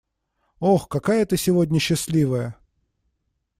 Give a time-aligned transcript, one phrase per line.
[0.59, 2.55] Ох, какая ты сегодня счастливая!